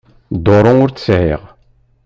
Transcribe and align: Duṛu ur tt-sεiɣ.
Duṛu 0.43 0.71
ur 0.83 0.89
tt-sεiɣ. 0.91 1.41